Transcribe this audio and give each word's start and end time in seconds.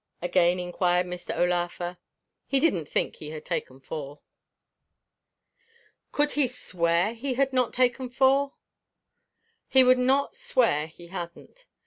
again 0.19 0.59
inquired 0.59 1.05
Mr. 1.05 1.37
O'Laugher; 1.37 1.99
he 2.47 2.59
didn't 2.59 2.89
think 2.89 3.17
he 3.17 3.29
had 3.29 3.45
taken 3.45 3.79
four. 3.79 4.19
Could 6.11 6.31
he 6.31 6.47
swear 6.47 7.13
he 7.13 7.35
had 7.35 7.53
not 7.53 7.71
taken 7.71 8.09
four? 8.09 8.53
He 9.67 9.83
would 9.83 9.99
not 9.99 10.35
swear 10.35 10.87
he 10.87 11.09
hadn't. 11.09 11.67